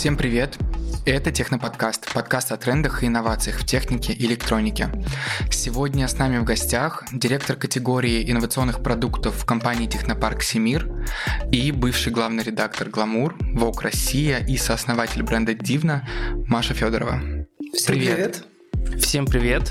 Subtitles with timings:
[0.00, 0.56] Всем привет!
[1.04, 4.88] Это Техноподкаст, подкаст о трендах и инновациях в технике и электронике.
[5.50, 10.88] Сегодня с нами в гостях директор категории инновационных продуктов в компании Технопарк Семир
[11.52, 16.08] и бывший главный редактор Гламур, Вок Россия и сооснователь бренда Дивна
[16.46, 17.20] Маша Федорова.
[17.74, 18.46] Всем привет!
[18.72, 19.02] привет.
[19.02, 19.70] Всем привет!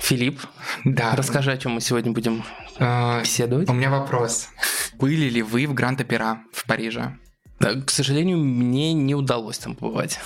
[0.00, 0.40] Филипп,
[0.86, 1.14] да.
[1.14, 2.44] расскажи, о чем мы сегодня будем
[2.78, 3.68] а, беседовать.
[3.68, 4.48] У меня вопрос.
[4.94, 7.18] Были ли вы в Гранд-Опера в Париже?
[7.62, 10.18] Да, к сожалению, мне не удалось там побывать.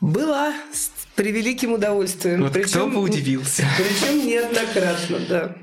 [0.00, 2.42] Была с превеликим удовольствием.
[2.42, 3.64] Вот причем, кто бы удивился.
[3.78, 5.56] Причем неоднократно, да.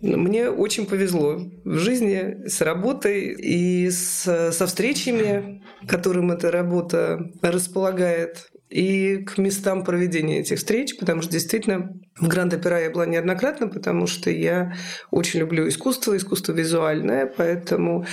[0.00, 8.50] Мне очень повезло в жизни с работой и с, со встречами, которым эта работа располагает
[8.70, 14.06] и к местам проведения этих встреч, потому что действительно в Гранд-Опера я была неоднократно, потому
[14.06, 14.74] что я
[15.10, 18.06] очень люблю искусство, искусство визуальное, поэтому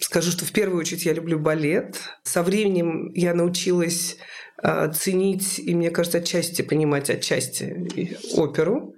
[0.00, 1.96] скажу, что в первую очередь я люблю балет.
[2.24, 4.18] Со временем я научилась
[4.64, 8.94] а, ценить и, мне кажется, отчасти понимать отчасти оперу.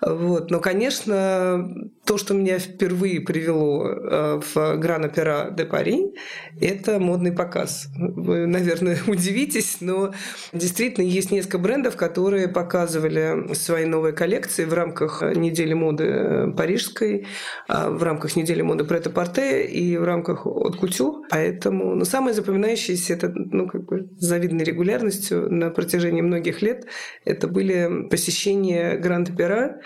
[0.00, 0.50] Вот.
[0.50, 1.68] Но, конечно,
[2.04, 6.14] то, что меня впервые привело а, в Гран-Опера де Пари,
[6.60, 7.88] это модный показ.
[7.96, 10.12] Вы, наверное, удивитесь, но
[10.52, 17.26] действительно есть несколько брендов, которые показывали свои новые коллекции в рамках недели моды парижской,
[17.68, 21.22] а, в рамках недели моды Прета-Порте и в рамках от Кутюр.
[21.30, 26.86] Поэтому ну, самое запоминающееся– это ну, как бы завидный регулярность регулярностью на протяжении многих лет
[27.24, 29.80] это были посещения Гранд-Опера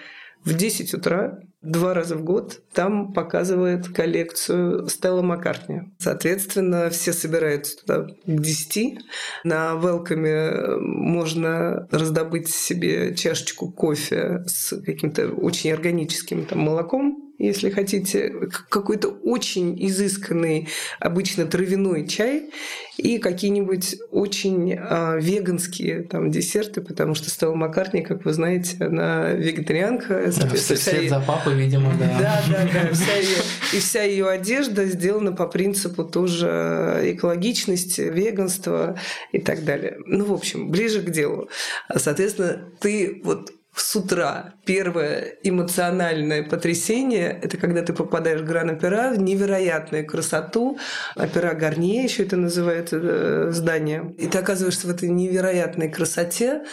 [0.45, 5.83] в 10 утра два раза в год там показывает коллекцию Стелла Маккартни.
[5.99, 8.99] Соответственно, все собираются туда к 10.
[9.45, 18.33] На велкаме можно раздобыть себе чашечку кофе с каким-то очень органическим там, молоком, если хотите,
[18.69, 22.51] какой-то очень изысканный, обычно травяной чай
[22.97, 29.31] и какие-нибудь очень а, веганские там десерты, потому что Стелла Маккартни, как вы знаете, она
[29.31, 30.33] вегетарианка.
[30.37, 30.57] Да,
[31.09, 32.19] за папой, видимо, да.
[32.19, 32.93] Да, да, да.
[32.93, 33.37] Вся ее,
[33.73, 38.99] и вся ее одежда сделана по принципу тоже экологичности, веганства
[39.31, 39.99] и так далее.
[40.07, 41.49] Ну, в общем, ближе к делу.
[41.95, 49.19] Соответственно, ты вот с утра первое эмоциональное потрясение– это когда ты попадаешь в Гран-Опера, в
[49.19, 50.79] невероятную красоту.
[51.17, 54.15] Опера Гарнье еще это называют э, здание.
[54.19, 56.65] И ты оказываешься в этой невероятной красоте,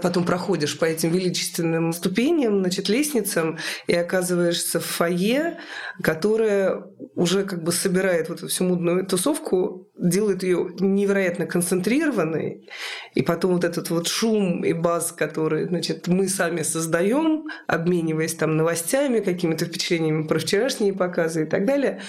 [0.00, 5.58] потом проходишь по этим величественным ступеням, значит, лестницам, и оказываешься в фойе,
[6.02, 6.82] которое
[7.14, 12.68] уже как бы собирает вот эту всю мудную тусовку, делает ее невероятно концентрированной,
[13.14, 18.56] и потом вот этот вот шум и бас, который, значит, мы сами создаем, обмениваясь там
[18.56, 22.00] новостями, какими-то впечатлениями про вчерашние показы и так далее,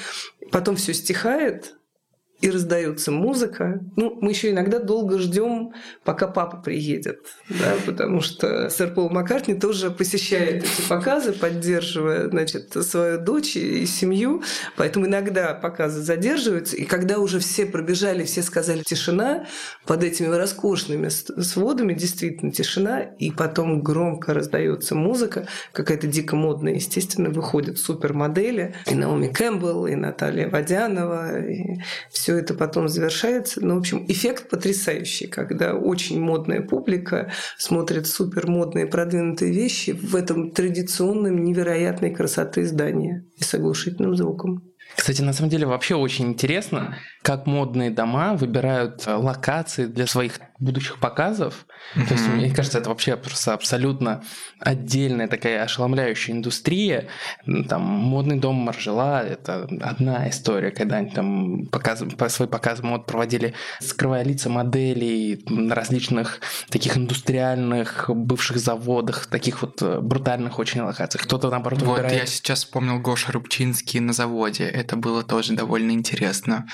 [0.52, 1.79] потом все стихает,
[2.42, 3.82] и раздается музыка.
[3.96, 5.74] Ну, мы еще иногда долго ждем,
[6.04, 7.20] пока папа приедет,
[7.50, 13.86] да, потому что сэр Пол Маккартни тоже посещает эти показы, поддерживая, значит, свою дочь и
[13.86, 14.44] семью,
[14.78, 19.46] поэтому иногда показы задерживаются, и когда уже все пробежали, все сказали тишина,
[19.86, 27.30] под этими роскошными сводами действительно тишина, и потом громко раздается музыка, какая-то дико модная, естественно,
[27.30, 31.80] выходят супермодели, и Наоми Кэмпбелл, и Наталья Водянова, и
[32.10, 33.60] все все это потом завершается.
[33.60, 40.16] Ну, в общем, эффект потрясающий, когда очень модная публика смотрит супер модные продвинутые вещи в
[40.16, 44.62] этом традиционном невероятной красоты здания и с оглушительным звуком.
[44.96, 50.40] Кстати, на самом деле вообще очень интересно, как модные дома выбирают э, локации для своих
[50.60, 51.66] будущих показов.
[51.96, 52.08] Mm-hmm.
[52.08, 54.24] То есть, мне кажется, это вообще просто абсолютно
[54.60, 57.08] отдельная такая ошеломляющая индустрия.
[57.68, 63.54] Там модный дом Маржела– это одна история, когда они там показ, свой показ мод проводили,
[63.80, 71.24] скрывая лица моделей на различных таких индустриальных бывших заводах, таких вот э, брутальных очень локациях.
[71.24, 72.20] Кто-то, наоборот, Вот выбирает...
[72.20, 74.66] я сейчас вспомнил Гоша Рубчинский на заводе.
[74.66, 76.68] Это было тоже довольно интересно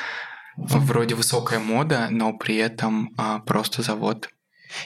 [0.58, 4.30] вроде высокая мода, но при этом а, просто завод.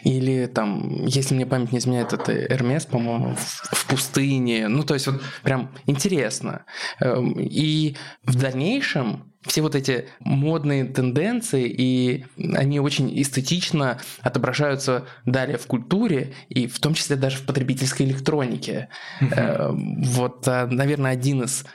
[0.04, 4.68] Или там, если мне память не изменяет, это Эрмес, по-моему, в, в пустыне.
[4.68, 6.66] Ну, то есть вот прям интересно.
[7.00, 12.26] Эм, и в дальнейшем все вот эти модные тенденции, и
[12.56, 18.90] они очень эстетично отображаются далее в культуре, и в том числе даже в потребительской электронике.
[19.22, 20.04] Mm-hmm.
[20.04, 21.66] Вот, а, наверное, один из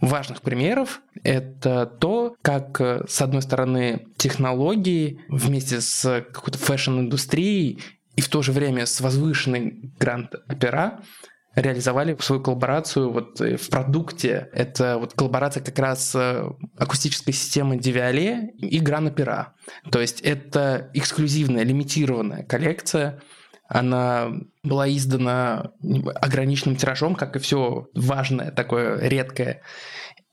[0.00, 7.80] важных примеров– это то, как, э, с одной стороны, технологии вместе с какой-то фэшн-индустрией
[8.16, 11.00] и в то же время с возвышенной гранд-опера
[11.54, 14.48] реализовали свою коллаборацию вот э, в продукте.
[14.52, 16.44] Это вот коллаборация как раз э,
[16.76, 19.54] акустической системы Devialet и Гранд-опера.
[19.90, 23.20] То есть это эксклюзивная, лимитированная коллекция,
[23.70, 24.32] она
[24.64, 25.70] была издана
[26.16, 29.62] ограниченным тиражом, как и все важное, такое редкое.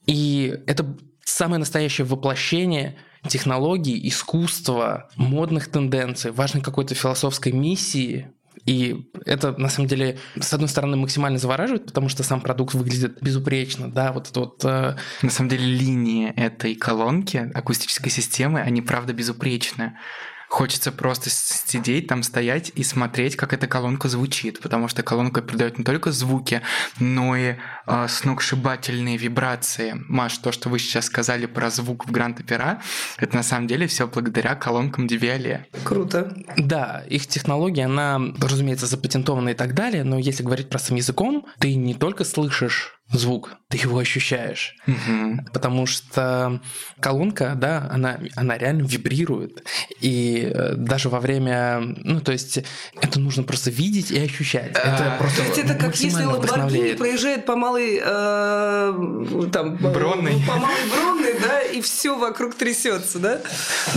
[0.07, 2.97] И это самое настоящее воплощение
[3.27, 8.33] технологий, искусства, модных тенденций, важной какой-то философской миссии
[8.65, 13.21] и это, на самом деле, с одной стороны, максимально завораживает, потому что сам продукт выглядит
[13.21, 14.65] безупречно, да, вот это вот...
[14.65, 14.95] Э...
[15.21, 19.97] На самом деле, линии этой колонки, акустической системы, они, правда, безупречны.
[20.47, 25.77] Хочется просто сидеть там, стоять и смотреть, как эта колонка звучит, потому что колонка передает
[25.77, 26.61] не только звуки,
[26.99, 27.55] но и
[27.85, 29.95] э, сногсшибательные вибрации.
[30.07, 32.81] Маш, то, что вы сейчас сказали про звук в Гранд Опера,
[33.17, 35.67] это на самом деле все благодаря колонкам Девиале.
[35.83, 36.35] Круто.
[36.57, 41.75] Да, их технология, она, разумеется, запатентована и так далее, но если говорить простым языком, ты
[41.75, 44.75] не только слышишь звук, ты его ощущаешь.
[44.85, 45.45] Угу.
[45.53, 46.61] Потому что
[46.99, 49.63] колонка, да, она, она реально вибрирует.
[50.01, 51.79] И э, даже во время...
[51.79, 52.59] Ну, то есть
[53.01, 54.71] это нужно просто видеть и ощущать.
[54.71, 58.01] Это а, просто то есть это как если Ламборгини проезжает по малой...
[58.03, 60.43] Э, там, Бронной.
[60.45, 63.41] По малой Бронной, да, и все вокруг трясется, да?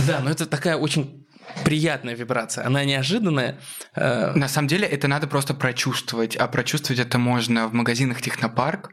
[0.07, 1.20] Да, но это такая очень
[1.63, 3.59] приятная вибрация, она неожиданная.
[3.95, 8.91] Э, На самом деле это надо просто прочувствовать, а прочувствовать это можно в магазинах Технопарк,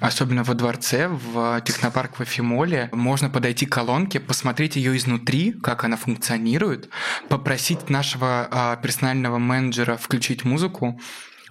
[0.00, 2.88] особенно во дворце, в Технопарк в Эфимоле.
[2.92, 6.88] Можно подойти к колонке, посмотреть ее изнутри, как она функционирует,
[7.28, 11.00] попросить нашего а, персонального менеджера включить музыку,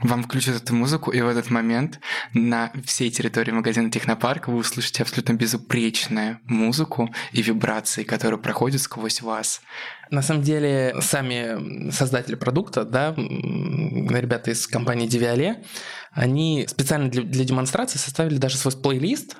[0.01, 1.99] вам включат эту музыку, и в этот момент
[2.33, 9.21] на всей территории магазина Технопарк вы услышите абсолютно безупречную музыку и вибрации, которые проходят сквозь
[9.21, 9.61] вас.
[10.09, 15.63] На самом деле, сами создатели продукта, да, ребята из компании Diviale,
[16.11, 19.37] они специально для, для демонстрации составили даже свой плейлист,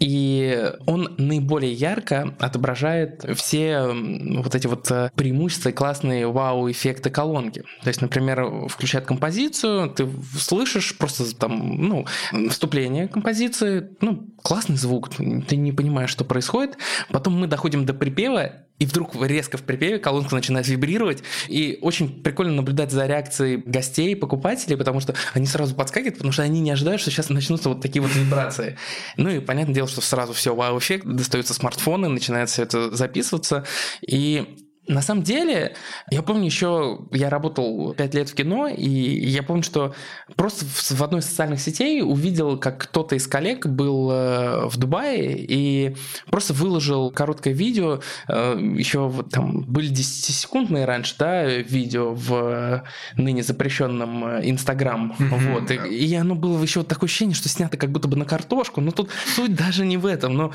[0.00, 7.64] и он наиболее ярко отображает все вот эти вот э, преимущества и классные вау-эффекты колонки.
[7.82, 12.06] То есть, например, включает композицию, ты слышишь просто там, ну,
[12.48, 16.76] вступление композиции, ну, классный звук, ты не понимаешь, что происходит.
[17.10, 22.22] Потом мы доходим до припева, и вдруг резко в припеве колонка начинает вибрировать, и очень
[22.22, 26.70] прикольно наблюдать за реакцией гостей, покупателей, потому что они сразу подскакивают, потому что они не
[26.70, 28.76] ожидают, что сейчас начнутся вот такие вот вибрации.
[29.16, 33.64] Ну и понятное дело, что сразу все вау-эффект, достаются смартфоны, начинает все это записываться,
[34.06, 35.74] и на самом деле,
[36.10, 39.94] я помню еще, я работал пять лет в кино, и я помню, что
[40.34, 45.36] просто в одной из социальных сетей увидел, как кто-то из коллег был э, в Дубае
[45.38, 45.94] и
[46.30, 52.84] просто выложил короткое видео, э, еще там были 10-секундные раньше, да, видео в
[53.16, 55.52] ныне запрещенном Инстаграм, mm-hmm.
[55.52, 58.24] вот, и, и оно было еще вот такое ощущение, что снято как будто бы на
[58.24, 60.52] картошку, но тут суть даже не в этом, но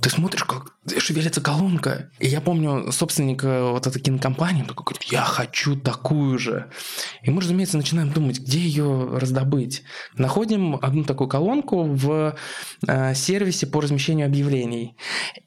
[0.00, 2.10] ты смотришь, как шевелится колонка.
[2.18, 6.70] И я помню собственника вот этой кинокомпании, такой говорит, я хочу такую же.
[7.22, 9.82] И мы, разумеется, начинаем думать, где ее раздобыть.
[10.14, 12.34] Находим одну такую колонку в
[12.86, 14.96] э, сервисе по размещению объявлений.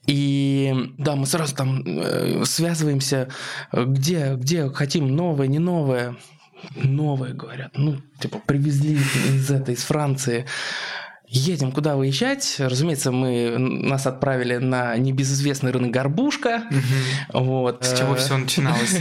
[0.05, 3.29] И да, мы сразу там э, связываемся,
[3.71, 6.15] где, где хотим новое, не новое.
[6.75, 7.71] Новое, говорят.
[7.75, 10.45] Ну, типа, привезли из этой, из Франции.
[11.35, 12.57] Едем куда выезжать.
[12.59, 16.61] Разумеется, мы нас отправили на небезызвестный рынок Горбушка.
[16.69, 17.43] Угу.
[17.43, 17.83] Вот.
[17.83, 18.99] С чего все начиналось.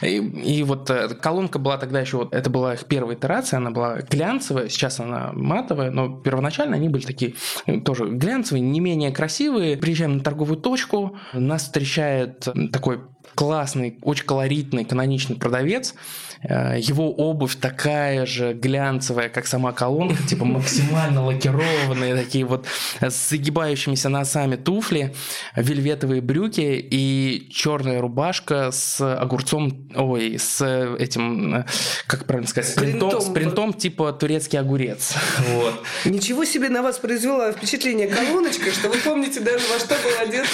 [0.00, 3.98] И вот э, колонка была тогда еще, вот это была их первая итерация, она была
[3.98, 7.34] глянцевая, сейчас она матовая, но первоначально они были такие
[7.66, 9.76] э, тоже глянцевые, не менее красивые.
[9.76, 13.00] Приезжаем на торговую точку, нас встречает такой
[13.34, 15.94] классный, очень колоритный, каноничный продавец.
[16.42, 22.66] Э, его обувь такая же глянцевая, как сама колонка, типа максимально лакированные, такие вот
[23.00, 25.14] с загибающимися носами туфли,
[25.54, 30.64] вельветовые брюки и черная рубашка с огурцом, ой, с
[30.98, 31.64] этим, э,
[32.06, 35.14] как правильно сказать, с принтом, с принтом типа турецкий огурец.
[35.50, 35.74] Вот.
[36.06, 40.46] Ничего себе на вас произвела впечатление колоночка, что вы помните даже во что был одет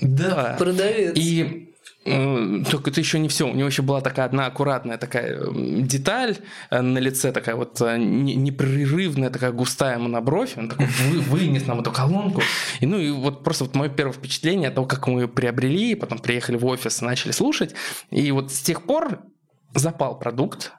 [0.00, 0.56] да.
[0.58, 1.12] продавец.
[1.16, 1.67] И
[2.04, 3.46] только это еще не все.
[3.48, 6.38] У него еще была такая одна аккуратная такая деталь
[6.70, 10.56] э, на лице, такая вот э, непрерывная, такая густая монобровь.
[10.56, 10.86] Он такой
[11.28, 12.42] вынес нам эту колонку.
[12.80, 15.94] И, ну и вот просто вот мое первое впечатление от того, как мы ее приобрели,
[15.94, 17.74] потом приехали в офис, начали слушать.
[18.10, 19.20] И вот с тех пор
[19.74, 20.72] запал продукт,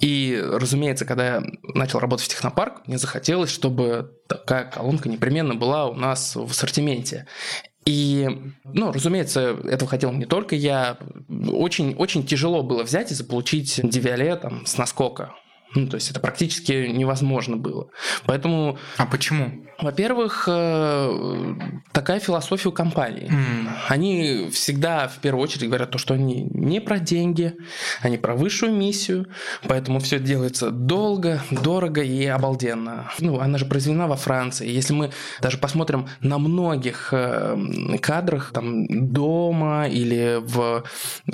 [0.00, 1.42] и, разумеется, когда я
[1.74, 7.26] начал работать в Технопарк, мне захотелось, чтобы такая колонка непременно была у нас в ассортименте.
[7.86, 8.28] И,
[8.64, 10.98] ну, разумеется, этого хотел не только я.
[11.28, 15.32] Очень, очень тяжело было взять и заполучить Девиале там с наскока.
[15.76, 17.88] Ну, то есть это практически невозможно было.
[18.24, 18.78] Поэтому...
[18.96, 19.66] А почему?
[19.78, 21.54] Во-первых, э,
[21.92, 23.28] такая философия у компаний.
[23.28, 23.68] Mm.
[23.88, 27.54] Они всегда в первую очередь говорят то, что они не про деньги,
[28.00, 29.26] они про высшую миссию,
[29.68, 33.10] поэтому все делается долго, дорого и обалденно.
[33.20, 34.66] Ну, она же произведена во Франции.
[34.66, 35.10] Если мы
[35.42, 40.84] даже посмотрим на многих э, кадрах там дома или в,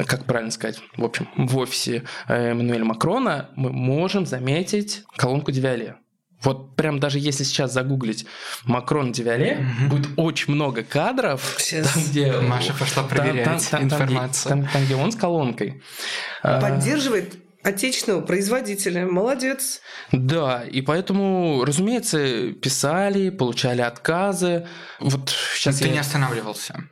[0.07, 5.97] как правильно сказать, в общем, в офисе э, Эммануэля Макрона, мы можем заметить колонку Девиале.
[6.43, 8.25] Вот прям даже если сейчас загуглить
[8.65, 13.83] Макрон Девиале, mm будет очень много кадров, сейчас там, где Маша пошла проверять там, там,
[13.85, 14.49] информацию.
[14.49, 15.83] Там, там, там, где он с колонкой.
[16.43, 19.07] А, Поддерживает отечественного производителя.
[19.07, 19.83] Молодец.
[20.11, 24.67] Да, и поэтому, разумеется, писали, получали отказы.
[24.99, 25.87] Вот сейчас Но я...
[25.87, 26.85] ты не останавливался.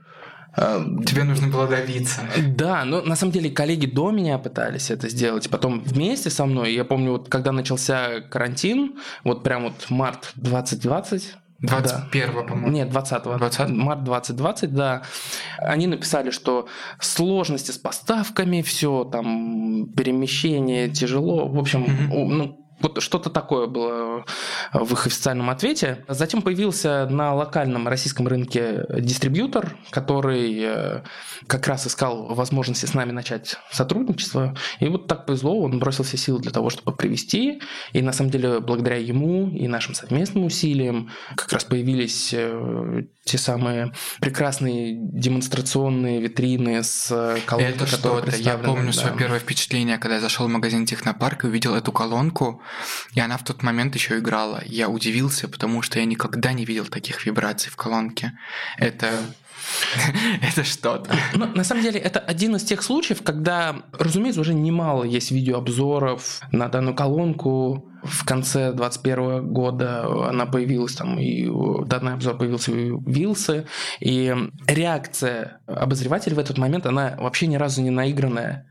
[0.55, 2.23] Тебе нужно было добиться.
[2.57, 6.75] Да, но на самом деле коллеги до меня пытались это сделать, потом вместе со мной.
[6.75, 12.43] Я помню, вот когда начался карантин, вот прям вот март 2020, 21 да.
[12.43, 12.69] по-моему.
[12.69, 13.39] Нет, 20 -го.
[13.39, 15.03] 20 Март 2020, да.
[15.59, 16.67] Они написали, что
[16.99, 21.49] сложности с поставками, все там, перемещение тяжело.
[21.49, 22.29] В общем, mm-hmm.
[22.29, 24.25] ну, вот что-то такое было
[24.73, 26.05] в их официальном ответе.
[26.09, 31.03] Затем появился на локальном российском рынке дистрибьютор, который э,
[31.47, 34.57] как раз искал возможности с нами начать сотрудничество.
[34.79, 37.61] И вот так повезло, он бросил все силы для того, чтобы привести.
[37.93, 43.39] И на самом деле благодаря ему и нашим совместным усилиям как раз появились э, те
[43.39, 47.09] самые прекрасные демонстрационные витрины с
[47.47, 48.37] колонкой, Это что-то.
[48.37, 48.93] Я помню да.
[48.93, 52.63] свое первое впечатление, когда я зашел в магазин Технопарк и увидел эту колонку,
[53.15, 54.63] и она в тот момент еще играла.
[54.67, 58.33] Я удивился, потому что я никогда не видел таких вибраций в колонке.
[58.79, 59.11] Это
[60.43, 61.15] это что-то.
[61.35, 66.41] Ну, на самом деле, это один из тех случаев, когда, разумеется, уже немало есть видеообзоров
[66.53, 67.90] на данную колонку.
[68.03, 71.49] В конце 2021 года она появилась там, и
[71.87, 73.67] данный обзор появился у Вилсы.
[74.01, 74.35] И
[74.67, 78.67] реакция обозревателя в этот момент, она вообще ни разу не наигранная.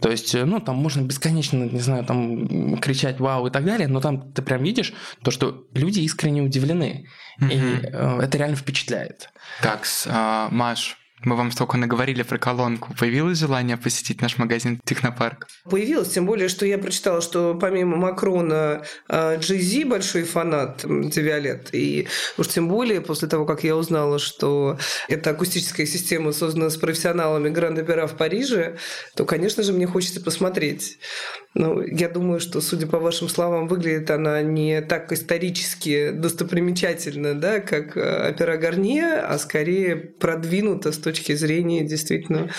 [0.00, 4.00] То есть, ну, там можно бесконечно, не знаю, там кричать вау и так далее, но
[4.00, 7.06] там ты прям видишь то, что люди искренне удивлены.
[7.40, 7.52] Mm-hmm.
[7.52, 9.30] И э, это реально впечатляет.
[9.62, 12.94] Так, э, Маш, мы вам столько наговорили про колонку.
[12.98, 15.46] Появилось желание посетить наш магазин Технопарк?
[15.68, 19.38] Появилось, тем более, что я прочитала, что помимо Макрона а,
[19.84, 21.68] большой фанат Девиолет.
[21.72, 24.78] И уж тем более после того, как я узнала, что
[25.08, 28.78] эта акустическая система создана с профессионалами Гранд-Опера в Париже,
[29.14, 30.98] то, конечно же, мне хочется посмотреть.
[31.54, 37.60] Ну, я думаю, что, судя по вашим словам, выглядит она не так исторически достопримечательно, да,
[37.60, 42.50] как э, опера Гарнье, а скорее продвинута с точки зрения действительно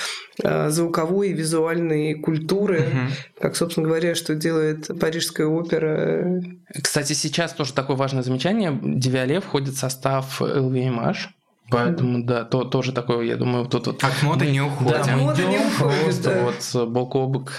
[0.41, 3.41] э, звуковой и визуальной культуры, угу.
[3.41, 6.41] как, собственно говоря, что делает Парижская опера.
[6.81, 8.79] Кстати, сейчас тоже такое важное замечание.
[8.81, 11.17] Девиале входит в состав LVMH.
[11.69, 14.03] Поэтому, да, то, тоже такое, я думаю, тут вот...
[14.03, 14.91] От моды мы, не уходим.
[14.91, 16.43] Да, мы не уходит, просто да.
[16.43, 17.51] вот бок о бок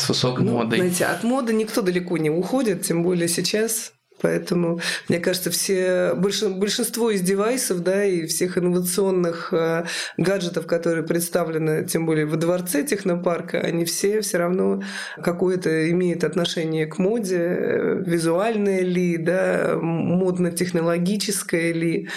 [0.00, 0.78] с высокой ну, модой.
[0.78, 3.92] Знаете, от моды никто далеко не уходит, тем более сейчас.
[4.22, 9.86] Поэтому, мне кажется, все, большинство из девайсов да, и всех инновационных э,
[10.18, 14.82] гаджетов, которые представлены, тем более во дворце технопарка, они все все равно
[15.22, 22.08] какое-то имеют отношение к моде, э, визуальное ли, да, модно-технологическое ли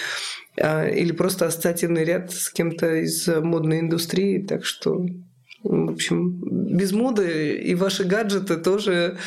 [0.59, 4.45] а, или просто ассоциативный ряд с кем-то из модной индустрии.
[4.45, 5.05] Так что
[5.63, 6.39] в общем,
[6.75, 9.17] без моды и ваши гаджеты тоже,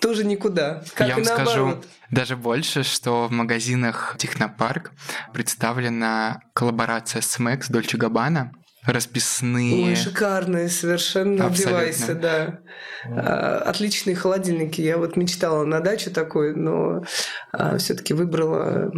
[0.00, 0.82] тоже никуда.
[0.94, 1.48] Как Я вам наоборот.
[1.48, 4.92] скажу даже больше, что в магазинах Технопарк
[5.32, 8.50] представлена коллаборация с Max Dolce Gabbana
[8.84, 9.90] расписные.
[9.90, 11.70] Ой, шикарные совершенно Абсолютно.
[11.70, 12.58] девайсы, да.
[13.06, 14.80] А, отличные холодильники.
[14.80, 17.04] Я вот мечтала на дачу такой, но
[17.52, 18.90] а, все-таки выбрала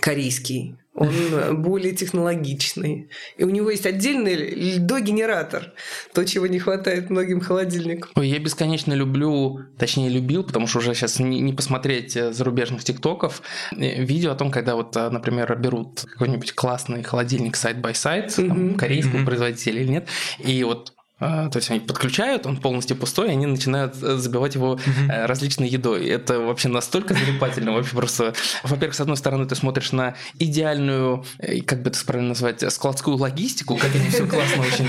[0.00, 3.08] корейский он э, более технологичный.
[3.36, 5.74] И у него есть отдельный льдогенератор,
[6.14, 8.10] то, чего не хватает многим холодильникам.
[8.16, 12.82] Ой, я бесконечно люблю, точнее любил, потому что уже сейчас не, не посмотреть э, зарубежных
[12.82, 18.76] тиктоков, э, видео о том, когда вот, например, берут какой-нибудь классный холодильник side-by-side, м-хм.
[18.76, 19.26] корейского mm-hmm.
[19.26, 23.94] производителя или нет, и вот то есть они подключают, он полностью пустой, и они начинают
[24.02, 25.26] э, забивать его mm-hmm.
[25.26, 26.06] различной едой.
[26.06, 28.34] Это вообще настолько залипательно, вообще просто...
[28.62, 33.16] Во-первых, с одной стороны, ты смотришь на идеальную, э, как бы это правильно назвать, складскую
[33.16, 34.88] логистику, как они все классно очень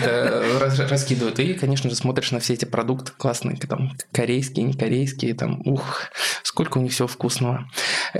[0.89, 1.39] раскидывают.
[1.39, 6.01] И, конечно же, смотришь на все эти продукты классные, там, корейские, не корейские, там, ух,
[6.43, 7.69] сколько у них всего вкусного.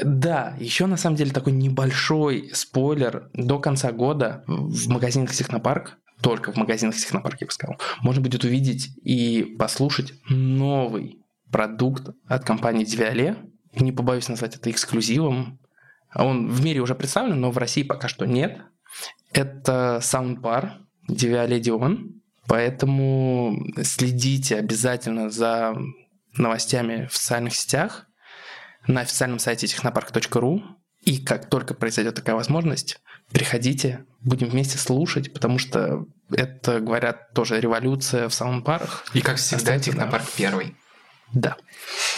[0.02, 3.30] Да, еще на самом деле такой небольшой спойлер.
[3.34, 8.44] До конца года в магазинах Технопарк только в магазинах технопарка, я бы сказал, можно будет
[8.44, 11.22] увидеть и послушать новый
[11.52, 13.38] продукт от компании Diviale.
[13.80, 15.60] Не побоюсь назвать это эксклюзивом.
[16.16, 18.62] Он в мире уже представлен, но в России пока что нет.
[19.32, 22.14] Это саундбар Diviale Dion.
[22.48, 25.76] Поэтому следите обязательно за
[26.38, 28.08] новостями в социальных сетях
[28.88, 30.64] на официальном сайте технопарк.ру.
[31.08, 33.00] И как только произойдет такая возможность,
[33.32, 39.06] приходите, будем вместе слушать, потому что это, говорят, тоже революция в саундбарах.
[39.14, 40.32] И как всегда, Оставьте, Технопарк да.
[40.36, 40.76] первый.
[41.32, 41.56] Да.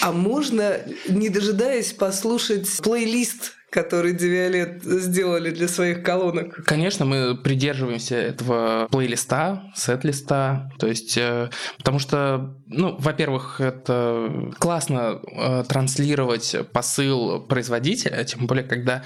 [0.02, 6.64] А можно, не дожидаясь, послушать плейлист который Девиолет сделали для своих колонок.
[6.66, 15.20] Конечно, мы придерживаемся этого плейлиста, сет-листа, то есть, э, потому что, ну, во-первых, это классно
[15.32, 19.04] э, транслировать посыл производителя, тем более, когда,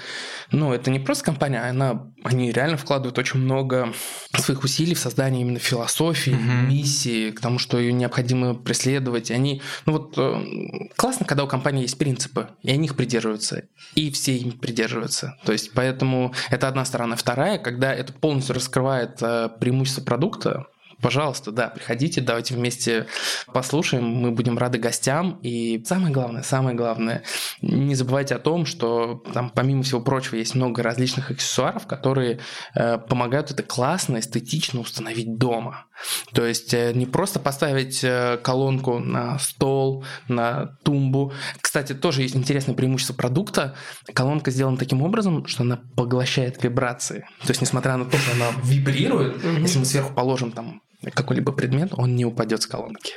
[0.50, 3.92] ну, это не просто компания, она, они реально вкладывают очень много
[4.38, 6.66] своих усилий в создание именно философии, mm-hmm.
[6.66, 9.30] миссии, к тому, что ее необходимо преследовать.
[9.30, 13.64] И они, ну вот, э, классно, когда у компании есть принципы, и они их придерживаются,
[13.94, 15.36] и все им придерживаются.
[15.44, 17.16] То есть, поэтому это одна сторона.
[17.16, 20.66] Вторая, когда это полностью раскрывает э, преимущество продукта,
[21.04, 23.06] Пожалуйста, да, приходите, давайте вместе
[23.52, 25.38] послушаем, мы будем рады гостям.
[25.42, 27.22] И самое главное, самое главное,
[27.60, 32.40] не забывайте о том, что там помимо всего прочего есть много различных аксессуаров, которые
[32.74, 35.84] э, помогают это классно, эстетично установить дома.
[36.32, 41.32] То есть э, не просто поставить э, колонку на стол, на тумбу.
[41.60, 43.74] Кстати, тоже есть интересное преимущество продукта.
[44.12, 47.26] Колонка сделана таким образом, что она поглощает вибрации.
[47.42, 50.82] То есть, несмотря на то, что она вибрирует, если мы сверху положим там
[51.12, 53.12] какой-либо предмет, он не упадет с колонки.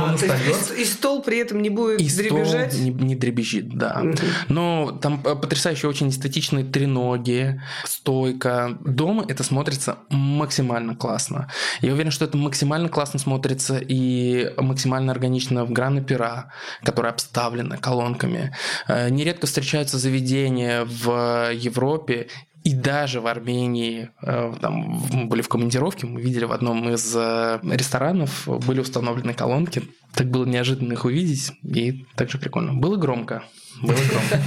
[0.00, 0.74] Он остается.
[0.74, 2.72] И, стол при этом не будет и дребезжать?
[2.72, 4.02] Стол не, не дребезжит, да.
[4.48, 8.78] Но там э, потрясающие очень эстетичные треноги, стойка.
[8.84, 11.50] Дома это смотрится максимально классно.
[11.80, 16.52] Я уверен, что это максимально классно смотрится и максимально органично в граны пера,
[16.82, 18.54] которые обставлены колонками.
[18.88, 22.28] Э, нередко встречаются заведения в Европе,
[22.66, 27.60] и даже в Армении, э, там, были в командировке, мы видели в одном из э,
[27.62, 29.82] ресторанов, были установлены колонки.
[30.14, 32.74] Так было неожиданно их увидеть, и также прикольно.
[32.74, 33.44] Было громко,
[33.82, 34.40] было громко.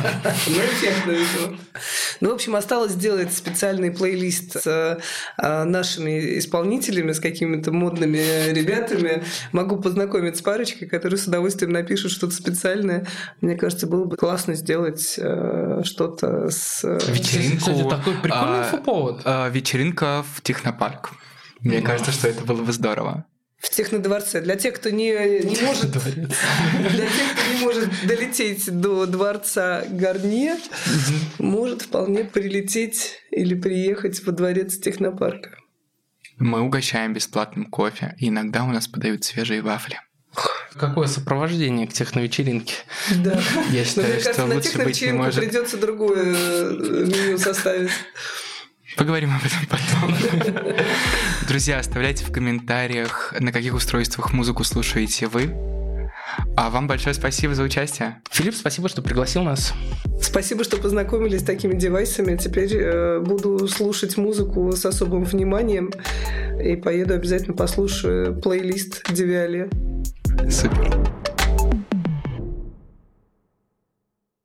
[0.47, 1.57] Ну,
[2.21, 4.99] ну, в общем, осталось сделать специальный плейлист с
[5.37, 9.23] э, нашими исполнителями, с какими-то модными ребятами.
[9.51, 13.07] Могу познакомить с парочкой, которые с удовольствием напишут что-то специальное.
[13.41, 16.83] Мне кажется, было бы классно сделать э, что-то с...
[16.83, 17.57] Э, Вечеринку.
[17.59, 19.21] Кстати, такой прикольный а, повод.
[19.25, 21.11] А, вечеринка в Технопарк.
[21.61, 23.25] Мне кажется, что это было бы здорово
[23.59, 24.41] в технодворце.
[24.41, 25.11] Для тех, кто не,
[25.43, 30.55] не может, для тех, кто не может долететь до дворца Гарнье,
[31.37, 35.57] может вполне прилететь или приехать во дворец технопарка.
[36.37, 39.99] Мы угощаем бесплатным кофе, и иногда у нас подают свежие вафли.
[40.73, 42.75] Какое сопровождение к техновечеринке?
[43.23, 43.41] Да.
[43.71, 45.35] Я считаю, Но, мне кажется, что на лучше быть не может.
[45.43, 47.89] придется другое э, меню составить.
[48.97, 50.75] Поговорим об этом потом.
[51.47, 55.55] Друзья, оставляйте в комментариях, на каких устройствах музыку слушаете вы.
[56.55, 58.21] А вам большое спасибо за участие.
[58.31, 59.73] Филипп, спасибо, что пригласил нас.
[60.21, 62.35] Спасибо, что познакомились с такими девайсами.
[62.37, 65.91] Теперь э, буду слушать музыку с особым вниманием
[66.61, 69.69] и поеду обязательно послушаю плейлист Девиале.
[70.49, 71.18] Супер.